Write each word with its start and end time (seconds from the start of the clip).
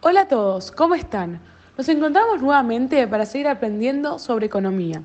Hola 0.00 0.20
a 0.20 0.28
todos, 0.28 0.70
¿cómo 0.70 0.94
están? 0.94 1.40
Nos 1.76 1.88
encontramos 1.88 2.40
nuevamente 2.40 3.04
para 3.08 3.26
seguir 3.26 3.48
aprendiendo 3.48 4.20
sobre 4.20 4.46
economía. 4.46 5.02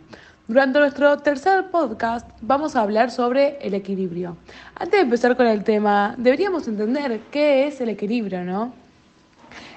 Durante 0.48 0.78
nuestro 0.78 1.18
tercer 1.18 1.72
podcast 1.72 2.30
vamos 2.42 2.76
a 2.76 2.82
hablar 2.82 3.10
sobre 3.10 3.58
el 3.60 3.74
equilibrio. 3.74 4.38
Antes 4.76 5.00
de 5.00 5.00
empezar 5.00 5.36
con 5.36 5.48
el 5.48 5.64
tema, 5.64 6.14
deberíamos 6.20 6.68
entender 6.68 7.22
qué 7.32 7.66
es 7.66 7.82
el 7.82 7.90
equilibrio, 7.90 8.44
¿no? 8.44 8.72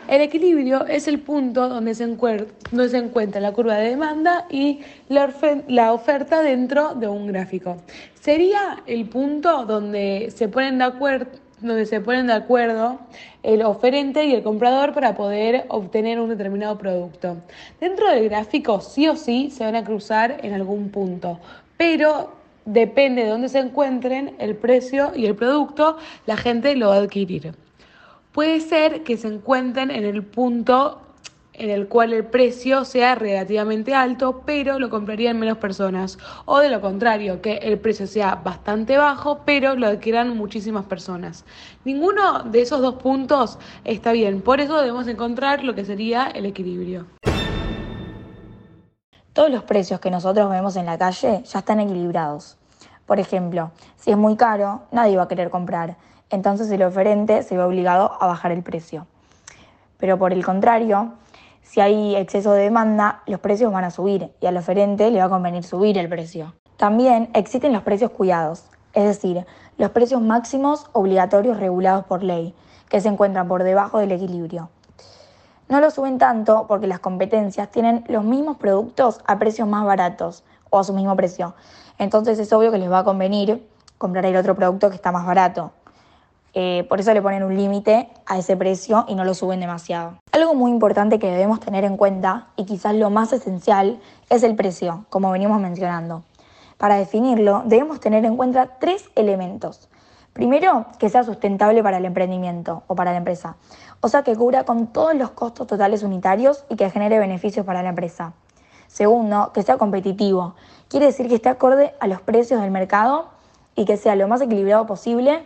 El 0.07 0.21
equilibrio 0.21 0.85
es 0.85 1.09
el 1.09 1.19
punto 1.21 1.71
donde 1.71 1.95
se, 1.95 2.07
donde 2.07 2.99
encuentra 2.99 3.41
la 3.41 3.53
curva 3.53 3.77
de 3.77 3.89
demanda 3.89 4.45
y 4.51 4.81
la 5.09 5.95
oferta 5.95 6.43
dentro 6.43 6.95
de 6.95 7.09
un 7.09 7.27
gráfico. 7.27 7.79
Sería 8.21 8.83
el 8.87 9.09
punto 9.09 9.65
donde 9.65 10.31
se 10.37 10.49
ponen 10.49 10.77
de 10.77 10.85
acuerdo 10.85 11.46
donde 11.61 11.87
se 11.87 12.01
ponen 12.01 12.27
de 12.27 12.35
acuerdo 12.35 12.99
el 13.43 13.63
oferente 13.63 14.25
y 14.25 14.35
el 14.35 14.43
comprador 14.43 14.93
para 14.93 15.15
poder 15.15 15.65
obtener 15.69 16.21
un 16.21 16.29
determinado 16.29 16.77
producto. 16.79 17.37
Dentro 17.81 18.11
del 18.11 18.29
gráfico 18.29 18.81
sí 18.81 19.09
o 19.09 19.17
sí 19.17 19.51
se 19.51 19.65
van 19.65 19.77
a 19.77 19.85
cruzar 19.85 20.39
en 20.43 20.53
algún 20.53 20.91
punto, 20.91 21.41
pero 21.77 22.33
depende 22.65 23.25
de 23.25 23.31
dónde 23.31 23.49
se 23.49 23.61
encuentren 23.61 24.35
el 24.39 24.57
precio 24.57 25.13
y 25.15 25.27
el 25.27 25.37
producto, 25.37 25.97
la 26.27 26.37
gente 26.37 26.75
lo 26.77 26.89
va 26.89 26.97
a 26.97 26.99
adquirir. 26.99 27.55
Puede 28.33 28.61
ser 28.61 29.03
que 29.03 29.17
se 29.17 29.29
encuentren 29.29 29.91
en 29.91 30.05
el 30.05 30.23
punto 30.23 31.01
en 31.59 31.71
el 31.71 31.89
cual 31.89 32.13
el 32.13 32.25
precio 32.25 32.85
sea 32.85 33.15
relativamente 33.15 33.95
alto, 33.95 34.43
pero 34.45 34.79
lo 34.79 34.91
comprarían 34.91 35.39
menos 35.39 35.59
personas. 35.59 36.19
O 36.45 36.59
de 36.59 36.69
lo 36.69 36.81
contrario, 36.81 37.41
que 37.41 37.55
el 37.59 37.79
precio 37.79 38.07
sea 38.07 38.37
bastante 38.37 38.97
bajo, 38.97 39.41
pero 39.45 39.75
lo 39.75 39.87
adquieran 39.87 40.37
muchísimas 40.37 40.85
personas. 40.87 41.45
Ninguno 41.85 42.43
de 42.45 42.63
esos 42.63 42.81
dos 42.81 42.97
puntos 42.97 43.59
está 43.85 44.13
bien, 44.13 44.43
por 44.43 44.61
eso 44.61 44.77
debemos 44.79 45.09
encontrar 45.09 45.65
lo 45.65 45.75
que 45.75 45.85
sería 45.85 46.27
el 46.27 46.47
equilibrio. 46.47 47.07
Todos 49.33 49.51
los 49.51 49.65
precios 49.65 50.01
que 50.01 50.11
nosotros 50.11 50.51
vemos 50.51 50.77
en 50.77 50.87
la 50.87 50.97
calle 50.97 51.43
ya 51.45 51.59
están 51.59 51.81
equilibrados. 51.81 52.57
Por 53.05 53.21
ejemplo, 53.21 53.71
si 53.97 54.11
es 54.11 54.17
muy 54.17 54.37
caro, 54.37 54.83
nadie 54.93 55.17
va 55.17 55.25
a 55.25 55.29
querer 55.29 55.51
comprar, 55.51 55.97
entonces 56.31 56.71
el 56.71 56.83
oferente 56.83 57.43
se 57.43 57.57
ve 57.57 57.63
obligado 57.63 58.17
a 58.21 58.27
bajar 58.27 58.51
el 58.51 58.63
precio. 58.63 59.07
Pero 59.99 60.19
por 60.19 60.33
el 60.33 60.45
contrario, 60.45 61.13
si 61.69 61.81
hay 61.81 62.17
exceso 62.17 62.53
de 62.53 62.63
demanda, 62.63 63.23
los 63.27 63.41
precios 63.41 63.73
van 63.73 63.85
a 63.85 63.91
subir 63.91 64.33
y 64.41 64.47
al 64.47 64.57
oferente 64.57 65.11
le 65.11 65.19
va 65.19 65.25
a 65.25 65.29
convenir 65.29 65.65
subir 65.65 65.99
el 65.99 66.09
precio. 66.09 66.55
También 66.77 67.29
existen 67.35 67.73
los 67.73 67.83
precios 67.83 68.13
cuidados, 68.13 68.65
es 68.95 69.05
decir, 69.05 69.45
los 69.77 69.91
precios 69.91 70.23
máximos 70.23 70.87
obligatorios 70.93 71.59
regulados 71.59 72.05
por 72.05 72.23
ley, 72.23 72.55
que 72.89 73.01
se 73.01 73.09
encuentran 73.09 73.49
por 73.49 73.65
debajo 73.65 73.99
del 73.99 74.13
equilibrio. 74.13 74.71
No 75.69 75.81
lo 75.81 75.91
suben 75.91 76.19
tanto 76.19 76.67
porque 76.69 76.87
las 76.87 77.01
competencias 77.01 77.71
tienen 77.71 78.05
los 78.07 78.25
mismos 78.25 78.57
productos 78.59 79.21
a 79.27 79.39
precios 79.39 79.67
más 79.67 79.85
baratos 79.85 80.45
o 80.71 80.79
a 80.79 80.85
su 80.85 80.93
mismo 80.93 81.17
precio. 81.17 81.57
Entonces 81.99 82.39
es 82.39 82.53
obvio 82.53 82.71
que 82.71 82.79
les 82.79 82.91
va 82.91 83.01
a 83.01 83.05
convenir 83.05 83.69
comprar 83.99 84.25
el 84.25 84.37
otro 84.37 84.55
producto 84.55 84.89
que 84.89 84.97
está 84.97 85.11
más 85.11 85.27
barato. 85.27 85.73
Eh, 86.59 86.87
por 86.89 87.01
eso 87.01 87.13
le 87.13 87.21
ponen 87.21 87.43
un 87.43 87.55
límite 87.55 88.09
a 88.25 88.39
ese 88.39 88.57
precio 88.57 89.05
y 89.09 89.15
no 89.15 89.27
lo 89.27 89.35
suben 89.35 89.61
demasiado. 89.61 90.15
Algo 90.33 90.55
muy 90.55 90.71
importante 90.71 91.19
que 91.19 91.31
debemos 91.31 91.61
tener 91.61 91.85
en 91.85 91.99
cuenta, 91.99 92.47
y 92.57 92.65
quizás 92.65 92.95
lo 92.95 93.11
más 93.11 93.35
esencial, 93.35 94.01
es 94.31 94.43
el 94.43 94.57
precio, 94.57 95.05
como 95.11 95.31
venimos 95.31 95.61
mencionando. 95.61 96.23
Para 96.79 96.95
definirlo, 96.97 97.63
debemos 97.67 98.01
tener 98.01 98.25
en 98.25 98.39
cuenta 98.39 98.79
tres 98.81 99.11
elementos. 99.17 99.91
Primero, 100.33 100.87
que 100.99 101.11
sea 101.11 101.25
sustentable 101.25 101.83
para 101.83 101.99
el 101.99 102.07
emprendimiento 102.07 102.85
o 102.87 102.95
para 102.95 103.13
la 103.13 103.19
empresa, 103.19 103.57
o 104.01 104.09
sea, 104.09 104.23
que 104.23 104.35
cubra 104.35 104.65
con 104.65 104.87
todos 104.87 105.15
los 105.15 105.33
costos 105.33 105.67
totales 105.67 106.03
unitarios 106.03 106.65
y 106.71 106.77
que 106.77 106.89
genere 106.89 107.19
beneficios 107.19 107.67
para 107.67 107.83
la 107.83 107.91
empresa. 107.91 108.33
Segundo, 108.87 109.51
que 109.53 109.63
sea 109.63 109.77
competitivo, 109.77 110.55
quiere 110.89 111.05
decir 111.05 111.29
que 111.29 111.35
esté 111.35 111.51
acorde 111.51 111.93
a 112.01 112.07
los 112.07 112.23
precios 112.23 112.63
del 112.63 112.71
mercado 112.71 113.29
y 113.75 113.85
que 113.85 113.99
sea 113.99 114.17
lo 114.17 114.27
más 114.27 114.41
equilibrado 114.41 114.87
posible 114.87 115.45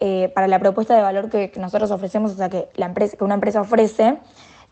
eh, 0.00 0.30
para 0.34 0.48
la 0.48 0.58
propuesta 0.58 0.94
de 0.94 1.02
valor 1.02 1.30
que, 1.30 1.52
nosotros 1.58 1.90
ofrecemos, 1.90 2.32
o 2.32 2.36
sea, 2.36 2.48
que, 2.48 2.68
la 2.74 2.86
empresa, 2.86 3.16
que 3.16 3.24
una 3.24 3.34
empresa 3.34 3.60
ofrece, 3.60 4.18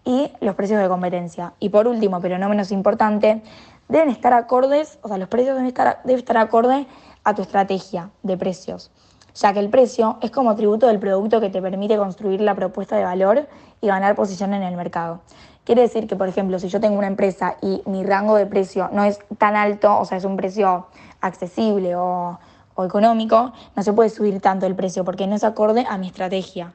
y 0.04 0.30
los 0.40 0.54
precios 0.54 0.80
de 0.80 0.88
competencia. 0.88 1.54
Y 1.58 1.70
por 1.70 1.88
último, 1.88 2.20
pero 2.20 2.38
no 2.38 2.48
menos 2.48 2.70
importante, 2.72 3.42
deben 3.88 4.10
estar 4.10 4.32
acordes, 4.32 4.98
o 5.02 5.08
sea, 5.08 5.18
los 5.18 5.28
precios 5.28 5.54
deben 5.54 5.66
estar, 5.66 6.00
deben 6.04 6.18
estar 6.18 6.36
acorde 6.36 6.86
a 7.24 7.34
tu 7.34 7.42
estrategia 7.42 8.10
de 8.22 8.36
precios, 8.36 8.90
ya 9.34 9.52
que 9.52 9.60
el 9.60 9.70
precio 9.70 10.18
es 10.20 10.30
como 10.30 10.54
tributo 10.54 10.86
del 10.86 10.98
producto 10.98 11.40
que 11.40 11.50
te 11.50 11.60
permite 11.62 11.96
construir 11.96 12.40
la 12.40 12.54
propuesta 12.54 12.96
de 12.96 13.04
valor 13.04 13.48
y 13.80 13.86
ganar 13.86 14.14
posición 14.14 14.52
en 14.54 14.62
el 14.62 14.76
mercado. 14.76 15.20
Quiere 15.64 15.80
decir 15.80 16.06
que, 16.06 16.16
por 16.16 16.28
ejemplo, 16.28 16.58
si 16.58 16.68
yo 16.68 16.78
tengo 16.78 16.98
una 16.98 17.06
empresa 17.06 17.56
y 17.62 17.82
mi 17.86 18.04
rango 18.04 18.36
de 18.36 18.44
precio 18.44 18.90
no 18.92 19.04
es 19.04 19.18
tan 19.38 19.56
alto, 19.56 19.98
o 19.98 20.04
sea, 20.04 20.18
es 20.18 20.24
un 20.24 20.36
precio 20.36 20.86
accesible 21.22 21.96
o 21.96 22.38
o 22.74 22.84
económico, 22.84 23.52
no 23.74 23.82
se 23.82 23.92
puede 23.92 24.10
subir 24.10 24.40
tanto 24.40 24.66
el 24.66 24.76
precio 24.76 25.04
porque 25.04 25.26
no 25.26 25.36
es 25.36 25.44
acorde 25.44 25.84
a 25.88 25.98
mi 25.98 26.08
estrategia. 26.08 26.74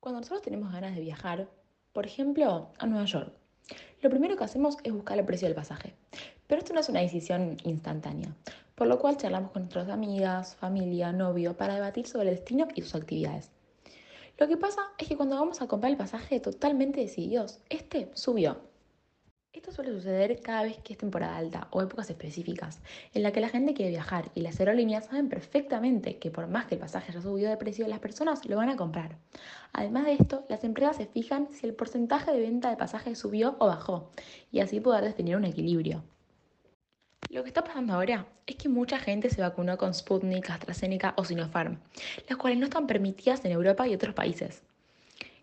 Cuando 0.00 0.20
nosotros 0.20 0.42
tenemos 0.42 0.72
ganas 0.72 0.94
de 0.94 1.00
viajar, 1.00 1.48
por 1.92 2.06
ejemplo, 2.06 2.68
a 2.78 2.86
Nueva 2.86 3.04
York, 3.04 3.32
lo 4.02 4.10
primero 4.10 4.36
que 4.36 4.44
hacemos 4.44 4.76
es 4.82 4.92
buscar 4.92 5.18
el 5.18 5.24
precio 5.24 5.46
del 5.46 5.54
pasaje. 5.54 5.94
Pero 6.46 6.60
esto 6.60 6.72
no 6.72 6.80
es 6.80 6.88
una 6.88 7.00
decisión 7.00 7.58
instantánea, 7.64 8.34
por 8.74 8.86
lo 8.86 8.98
cual 8.98 9.16
charlamos 9.16 9.50
con 9.52 9.62
nuestras 9.62 9.88
amigas, 9.88 10.56
familia, 10.56 11.12
novio, 11.12 11.56
para 11.56 11.74
debatir 11.74 12.06
sobre 12.06 12.28
el 12.28 12.36
destino 12.36 12.66
y 12.74 12.82
sus 12.82 12.94
actividades. 12.94 13.50
Lo 14.38 14.48
que 14.48 14.56
pasa 14.56 14.80
es 14.96 15.06
que 15.06 15.16
cuando 15.16 15.36
vamos 15.36 15.60
a 15.60 15.68
comprar 15.68 15.92
el 15.92 15.98
pasaje 15.98 16.40
totalmente 16.40 17.00
decididos, 17.00 17.60
este 17.68 18.10
subió. 18.14 18.69
Esto 19.52 19.72
suele 19.72 19.90
suceder 19.90 20.40
cada 20.42 20.62
vez 20.62 20.78
que 20.78 20.92
es 20.92 20.98
temporada 20.98 21.36
alta 21.36 21.66
o 21.72 21.82
épocas 21.82 22.08
específicas, 22.08 22.80
en 23.14 23.24
la 23.24 23.32
que 23.32 23.40
la 23.40 23.48
gente 23.48 23.74
quiere 23.74 23.90
viajar 23.90 24.30
y 24.36 24.42
las 24.42 24.60
aerolíneas 24.60 25.06
saben 25.06 25.28
perfectamente 25.28 26.18
que 26.18 26.30
por 26.30 26.46
más 26.46 26.66
que 26.66 26.76
el 26.76 26.80
pasaje 26.80 27.10
haya 27.10 27.20
subido 27.20 27.50
de 27.50 27.56
precio, 27.56 27.88
las 27.88 27.98
personas 27.98 28.44
lo 28.46 28.56
van 28.56 28.68
a 28.68 28.76
comprar. 28.76 29.16
Además 29.72 30.04
de 30.04 30.12
esto, 30.12 30.46
las 30.48 30.62
empresas 30.62 30.98
se 30.98 31.06
fijan 31.06 31.48
si 31.50 31.66
el 31.66 31.74
porcentaje 31.74 32.30
de 32.30 32.40
venta 32.40 32.70
de 32.70 32.76
pasajes 32.76 33.18
subió 33.18 33.56
o 33.58 33.66
bajó, 33.66 34.12
y 34.52 34.60
así 34.60 34.78
poder 34.78 35.02
definir 35.02 35.34
un 35.34 35.44
equilibrio. 35.44 36.04
Lo 37.28 37.42
que 37.42 37.48
está 37.48 37.64
pasando 37.64 37.94
ahora 37.94 38.26
es 38.46 38.54
que 38.54 38.68
mucha 38.68 39.00
gente 39.00 39.30
se 39.30 39.40
vacunó 39.40 39.76
con 39.76 39.94
Sputnik, 39.94 40.48
AstraZeneca 40.48 41.14
o 41.16 41.24
Sinopharm, 41.24 41.80
las 42.28 42.38
cuales 42.38 42.58
no 42.60 42.66
están 42.66 42.86
permitidas 42.86 43.44
en 43.44 43.50
Europa 43.50 43.88
y 43.88 43.94
otros 43.94 44.14
países. 44.14 44.62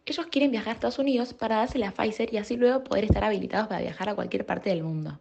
Ellos 0.09 0.25
quieren 0.27 0.51
viajar 0.51 0.69
a 0.69 0.71
Estados 0.71 0.99
Unidos 0.99 1.33
para 1.33 1.57
darse 1.57 1.77
la 1.77 1.91
Pfizer 1.91 2.33
y 2.33 2.37
así 2.37 2.55
luego 2.55 2.81
poder 2.81 3.03
estar 3.03 3.25
habilitados 3.25 3.67
para 3.67 3.81
viajar 3.81 4.07
a 4.07 4.15
cualquier 4.15 4.45
parte 4.45 4.69
del 4.69 4.81
mundo. 4.81 5.19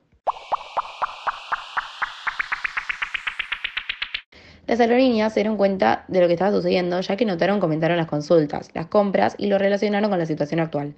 Las 4.68 4.78
aerolíneas 4.78 5.32
se 5.32 5.40
dieron 5.40 5.56
cuenta 5.56 6.04
de 6.06 6.20
lo 6.20 6.28
que 6.28 6.34
estaba 6.34 6.52
sucediendo 6.52 7.00
ya 7.00 7.16
que 7.16 7.24
notaron 7.24 7.58
comentaron 7.58 7.96
las 7.96 8.06
consultas, 8.06 8.70
las 8.74 8.86
compras 8.86 9.34
y 9.38 9.48
lo 9.48 9.58
relacionaron 9.58 10.08
con 10.08 10.20
la 10.20 10.26
situación 10.26 10.60
actual. 10.60 10.94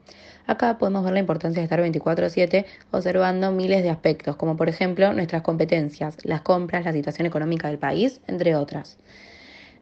Acá 0.47 0.77
podemos 0.77 1.03
ver 1.03 1.15
la 1.15 1.21
importancia 1.21 1.61
de 1.61 1.65
estar 1.65 1.81
24/7 1.81 2.67
observando 2.91 3.53
miles 3.53 3.83
de 3.83 3.89
aspectos, 3.89 4.37
como 4.37 4.59
por 4.59 4.69
ejemplo 4.69 5.15
nuestras 5.15 5.41
competencias, 5.41 6.17
las 6.25 6.43
compras, 6.43 6.85
la 6.85 6.93
situación 6.93 7.27
económica 7.27 7.69
del 7.69 7.79
país, 7.79 8.21
entre 8.27 8.55
otras. 8.55 8.99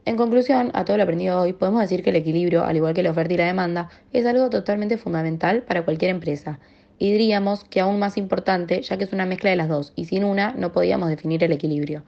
En 0.06 0.17
conclusión, 0.17 0.71
a 0.72 0.84
todo 0.84 0.97
lo 0.97 1.03
aprendido 1.03 1.41
hoy, 1.41 1.53
podemos 1.53 1.81
decir 1.81 2.05
que 2.05 2.11
el 2.11 2.17
equilibrio, 2.17 2.65
al 2.65 2.77
igual 2.77 2.94
que 2.94 3.03
la 3.03 3.11
oferta 3.11 3.34
y 3.34 3.39
la 3.39 3.47
demanda, 3.47 3.91
es 4.12 4.25
algo 4.25 4.49
totalmente 4.50 4.99
fundamental 4.99 5.65
para 5.65 5.84
cualquier 5.84 6.12
empresa. 6.12 6.61
Y 6.97 7.11
diríamos 7.11 7.65
que 7.65 7.81
aún 7.81 7.99
más 7.99 8.17
importante, 8.17 8.83
ya 8.83 8.97
que 8.97 9.03
es 9.03 9.12
una 9.12 9.27
mezcla 9.27 9.50
de 9.50 9.56
las 9.56 9.69
dos, 9.69 9.93
y 9.97 10.05
sin 10.05 10.22
una 10.22 10.53
no 10.53 10.71
podíamos 10.71 11.09
definir 11.09 11.43
el 11.43 11.50
equilibrio. 11.50 12.05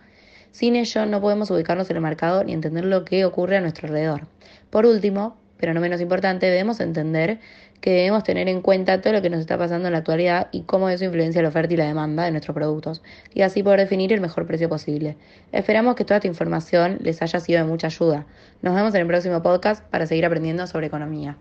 Sin 0.52 0.76
ello 0.76 1.06
no 1.06 1.20
podemos 1.20 1.50
ubicarnos 1.50 1.90
en 1.90 1.96
el 1.96 2.02
mercado 2.02 2.44
ni 2.44 2.52
entender 2.52 2.84
lo 2.84 3.04
que 3.04 3.24
ocurre 3.24 3.56
a 3.56 3.60
nuestro 3.60 3.88
alrededor. 3.88 4.28
Por 4.70 4.86
último, 4.86 5.36
pero 5.58 5.74
no 5.74 5.80
menos 5.80 6.00
importante, 6.00 6.46
debemos 6.46 6.80
entender 6.80 7.38
que 7.80 7.90
debemos 7.90 8.24
tener 8.24 8.48
en 8.48 8.60
cuenta 8.60 9.00
todo 9.00 9.12
lo 9.12 9.22
que 9.22 9.30
nos 9.30 9.40
está 9.40 9.56
pasando 9.56 9.88
en 9.88 9.92
la 9.92 9.98
actualidad 9.98 10.48
y 10.50 10.62
cómo 10.62 10.88
eso 10.88 11.04
influencia 11.04 11.42
la 11.42 11.48
oferta 11.48 11.74
y 11.74 11.76
la 11.76 11.86
demanda 11.86 12.24
de 12.24 12.30
nuestros 12.30 12.54
productos, 12.54 13.02
y 13.34 13.42
así 13.42 13.62
poder 13.62 13.80
definir 13.80 14.12
el 14.12 14.20
mejor 14.20 14.46
precio 14.46 14.68
posible. 14.68 15.16
Esperamos 15.52 15.94
que 15.94 16.04
toda 16.04 16.16
esta 16.16 16.28
información 16.28 16.98
les 17.00 17.22
haya 17.22 17.40
sido 17.40 17.62
de 17.62 17.68
mucha 17.68 17.88
ayuda. 17.88 18.26
Nos 18.62 18.74
vemos 18.74 18.94
en 18.94 19.02
el 19.02 19.06
próximo 19.06 19.42
podcast 19.42 19.84
para 19.84 20.06
seguir 20.06 20.26
aprendiendo 20.26 20.66
sobre 20.66 20.86
economía. 20.86 21.36